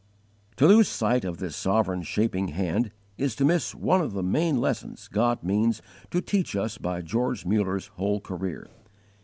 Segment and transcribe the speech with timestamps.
[0.55, 4.59] To lose sight of this sovereign shaping Hand is to miss one of the main
[4.59, 8.67] lessons God means to teach us by George Muller's whole career.